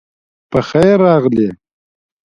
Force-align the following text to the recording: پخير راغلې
پخير 0.51 0.97
راغلې 1.05 1.47